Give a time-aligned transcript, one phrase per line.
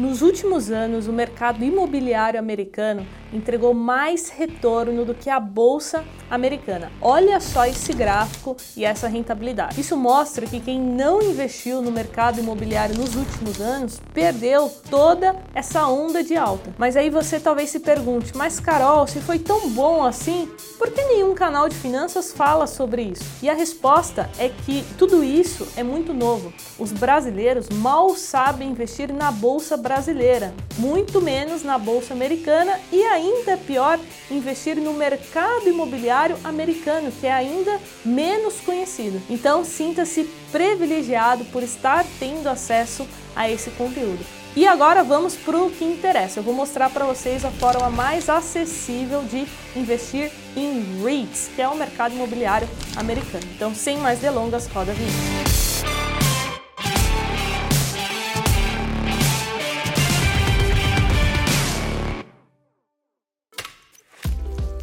[0.00, 6.90] Nos últimos anos, o mercado imobiliário americano entregou mais retorno do que a bolsa americana.
[7.00, 9.80] Olha só esse gráfico e essa rentabilidade.
[9.80, 15.86] Isso mostra que quem não investiu no mercado imobiliário nos últimos anos perdeu toda essa
[15.86, 16.72] onda de alta.
[16.78, 21.02] Mas aí você talvez se pergunte: "Mas Carol, se foi tão bom assim, por que
[21.04, 25.82] nenhum canal de finanças fala sobre isso?" E a resposta é que tudo isso é
[25.82, 26.52] muito novo.
[26.78, 33.19] Os brasileiros mal sabem investir na bolsa brasileira muito menos na bolsa americana e ainda
[33.66, 33.98] pior,
[34.30, 39.20] investir no mercado imobiliário americano, que é ainda menos conhecido.
[39.30, 43.06] Então, sinta-se privilegiado por estar tendo acesso
[43.36, 44.24] a esse conteúdo.
[44.56, 46.40] E agora vamos para o que interessa.
[46.40, 49.46] Eu vou mostrar para vocês a forma mais acessível de
[49.76, 53.44] investir em REITs, que é o mercado imobiliário americano.
[53.54, 55.69] Então, sem mais delongas, roda a vinheta.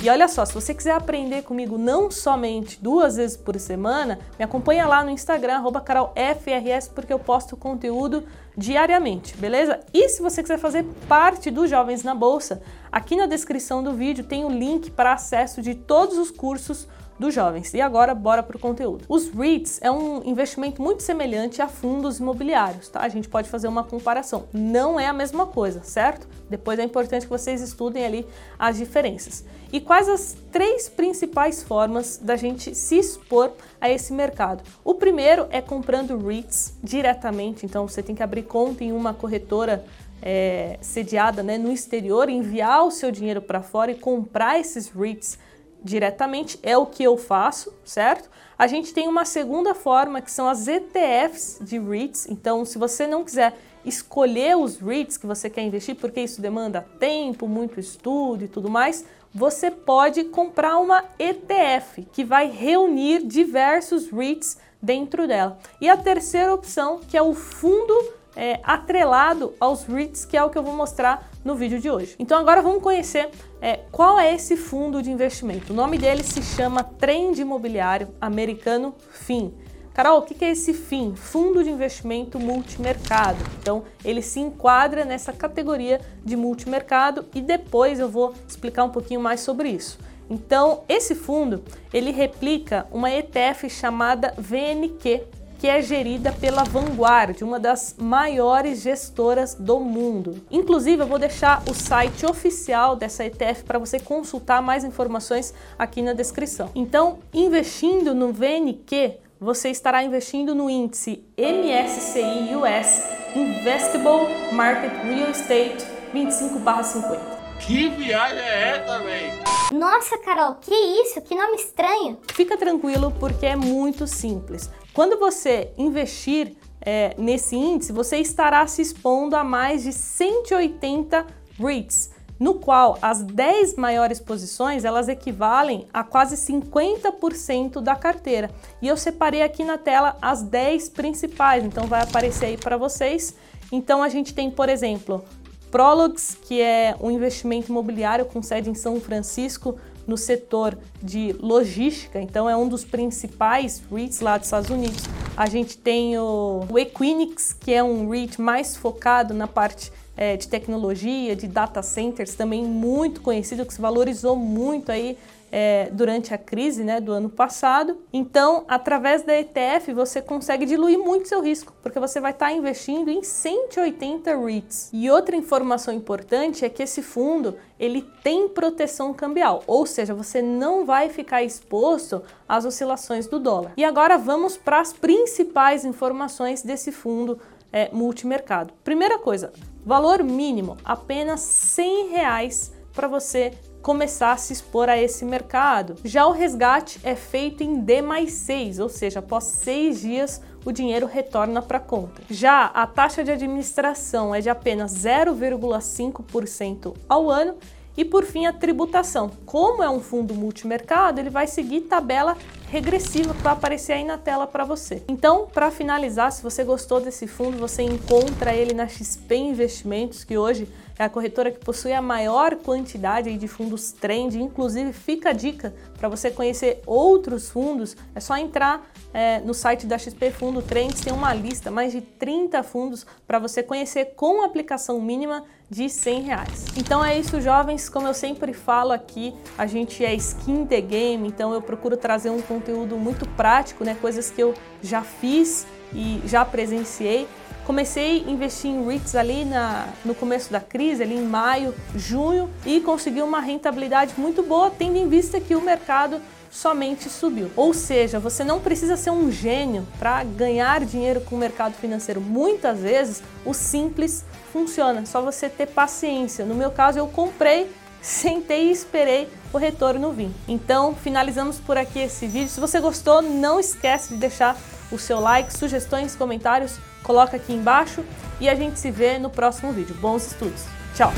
[0.00, 4.44] E olha só, se você quiser aprender comigo não somente duas vezes por semana, me
[4.44, 8.22] acompanha lá no Instagram, carolfrs, porque eu posto conteúdo
[8.56, 9.80] diariamente, beleza?
[9.92, 14.22] E se você quiser fazer parte dos Jovens na Bolsa, aqui na descrição do vídeo
[14.22, 16.86] tem o link para acesso de todos os cursos
[17.18, 17.74] dos jovens.
[17.74, 19.04] E agora, bora para o conteúdo.
[19.08, 23.00] Os REITs é um investimento muito semelhante a fundos imobiliários, tá?
[23.00, 24.44] A gente pode fazer uma comparação.
[24.52, 26.28] Não é a mesma coisa, certo?
[26.48, 28.26] Depois é importante que vocês estudem ali
[28.58, 29.44] as diferenças.
[29.72, 34.62] E quais as três principais formas da gente se expor a esse mercado?
[34.82, 39.84] O primeiro é comprando REITs diretamente, então você tem que abrir conta em uma corretora
[40.22, 45.38] é, sediada né, no exterior, enviar o seu dinheiro para fora e comprar esses REITs
[45.82, 48.28] diretamente, é o que eu faço, certo?
[48.58, 52.28] A gente tem uma segunda forma que são as ETFs de REITs.
[52.28, 56.86] Então, se você não quiser escolher os REITs que você quer investir, porque isso demanda
[56.98, 64.10] tempo, muito estudo e tudo mais, você pode comprar uma ETF que vai reunir diversos
[64.10, 65.58] REITs dentro dela.
[65.80, 67.94] E a terceira opção, que é o fundo
[68.38, 72.14] é, atrelado aos REITs, que é o que eu vou mostrar no vídeo de hoje.
[72.20, 73.28] Então agora vamos conhecer
[73.60, 75.72] é, qual é esse fundo de investimento.
[75.72, 79.52] O nome dele se chama Trend Imobiliário Americano FIM.
[79.92, 81.16] Carol, o que é esse FIM?
[81.16, 83.44] Fundo de Investimento Multimercado.
[83.60, 89.20] Então, ele se enquadra nessa categoria de multimercado e depois eu vou explicar um pouquinho
[89.20, 89.98] mais sobre isso.
[90.30, 95.24] Então, esse fundo, ele replica uma ETF chamada VNQ,
[95.58, 100.40] que é gerida pela Vanguard, uma das maiores gestoras do mundo.
[100.50, 106.00] Inclusive, eu vou deixar o site oficial dessa ETF para você consultar mais informações aqui
[106.00, 106.70] na descrição.
[106.74, 113.02] Então, investindo no VNQ, você estará investindo no índice MSCI US
[113.36, 117.38] Investable Market Real Estate 25/50.
[117.60, 119.32] Que viagem é essa, velho?
[119.72, 121.20] Nossa, Carol, que isso?
[121.20, 122.18] Que nome estranho.
[122.32, 124.70] Fica tranquilo porque é muito simples.
[124.98, 131.24] Quando você investir é, nesse índice, você estará se expondo a mais de 180
[131.56, 138.50] REITs, no qual as 10 maiores posições elas equivalem a quase 50% da carteira.
[138.82, 143.36] E eu separei aqui na tela as 10 principais, então vai aparecer aí para vocês.
[143.70, 145.24] Então a gente tem, por exemplo,
[145.70, 152.18] Prologs, que é um investimento imobiliário com sede em São Francisco, no setor de logística,
[152.18, 155.04] então é um dos principais REITs lá dos Estados Unidos.
[155.36, 160.48] A gente tem o, Equinix, que é um REIT mais focado na parte é, de
[160.48, 165.16] tecnologia, de data centers, também muito conhecido, que se valorizou muito aí
[165.50, 167.96] é, durante a crise né, do ano passado.
[168.12, 173.08] Então, através da ETF, você consegue diluir muito seu risco, porque você vai estar investindo
[173.08, 174.90] em 180 REITs.
[174.92, 180.42] E outra informação importante é que esse fundo ele tem proteção cambial, ou seja, você
[180.42, 183.72] não vai ficar exposto às oscilações do dólar.
[183.76, 187.38] E agora vamos para as principais informações desse fundo
[187.72, 188.72] é, multimercado.
[188.82, 189.52] Primeira coisa,
[189.88, 195.94] valor mínimo, apenas 100 reais para você começar a se expor a esse mercado.
[196.04, 200.72] Já o resgate é feito em D mais 6, ou seja, após seis dias o
[200.72, 202.20] dinheiro retorna para a conta.
[202.28, 207.54] Já a taxa de administração é de apenas 0,5% ao ano
[207.96, 209.30] e por fim a tributação.
[209.46, 212.36] Como é um fundo multimercado, ele vai seguir tabela
[212.70, 215.02] regressiva que vai aparecer aí na tela para você.
[215.08, 220.36] Então, para finalizar, se você gostou desse fundo, você encontra ele na XP Investimentos, que
[220.36, 220.68] hoje
[220.98, 224.36] é a corretora que possui a maior quantidade de fundos trend.
[224.36, 227.96] Inclusive, fica a dica para você conhecer outros fundos.
[228.14, 232.00] É só entrar é, no site da XP Fundo Trends, tem uma lista, mais de
[232.00, 236.64] 30 fundos para você conhecer com aplicação mínima de 100 reais.
[236.76, 237.88] Então é isso, jovens.
[237.88, 242.30] Como eu sempre falo aqui, a gente é skin the game, então eu procuro trazer
[242.30, 243.96] um conteúdo muito prático, né?
[244.00, 247.26] Coisas que eu já fiz e já presenciei
[247.68, 252.48] Comecei a investir em REITs ali na, no começo da crise, ali em maio, junho,
[252.64, 256.18] e consegui uma rentabilidade muito boa, tendo em vista que o mercado
[256.50, 257.50] somente subiu.
[257.54, 262.22] Ou seja, você não precisa ser um gênio para ganhar dinheiro com o mercado financeiro.
[262.22, 266.46] Muitas vezes o simples funciona, só você ter paciência.
[266.46, 270.30] No meu caso, eu comprei, sentei e esperei o retorno vir.
[270.46, 272.48] Então, finalizamos por aqui esse vídeo.
[272.48, 274.56] Se você gostou, não esquece de deixar
[274.90, 278.04] o seu like, sugestões, comentários, coloca aqui embaixo
[278.40, 279.94] e a gente se vê no próximo vídeo.
[280.00, 280.64] Bons estudos.
[280.94, 281.12] Tchau!